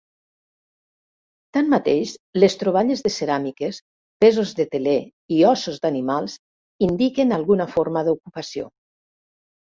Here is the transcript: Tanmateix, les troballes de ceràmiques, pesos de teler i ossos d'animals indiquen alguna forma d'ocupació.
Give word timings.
Tanmateix, 1.55 2.13
les 2.43 2.55
troballes 2.61 3.03
de 3.07 3.11
ceràmiques, 3.15 3.79
pesos 4.25 4.53
de 4.59 4.65
teler 4.71 4.95
i 5.35 5.41
ossos 5.49 5.77
d'animals 5.83 6.39
indiquen 6.87 7.35
alguna 7.37 7.69
forma 7.75 8.03
d'ocupació. 8.09 8.67